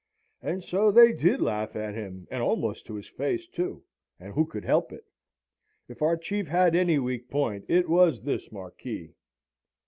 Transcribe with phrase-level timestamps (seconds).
[0.41, 3.83] And so they did laugh at him, and almost to his face too,
[4.19, 5.05] and who could help it?
[5.87, 9.13] If our Chief had any weak point it was this Marquis.